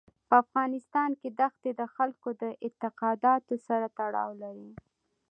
[0.27, 4.71] په افغانستان کې دښتې د خلکو د اعتقاداتو سره تړاو لري.